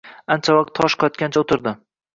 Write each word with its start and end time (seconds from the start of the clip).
Ancha 0.35 0.55
vaqt 0.61 0.73
tosh 0.81 0.99
qotgancha 1.05 1.47
oʻtirdi 1.47 1.77